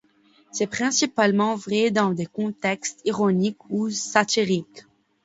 [0.51, 4.85] C'est principalement vrai dans des contextes ironiques ou satiriques.